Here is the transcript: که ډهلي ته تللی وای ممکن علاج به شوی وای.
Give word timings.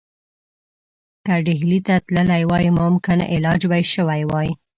که 1.25 1.35
ډهلي 1.45 1.79
ته 1.87 1.95
تللی 2.07 2.43
وای 2.49 2.65
ممکن 2.81 3.19
علاج 3.33 3.61
به 3.71 3.77
شوی 3.93 4.21
وای. 4.31 4.49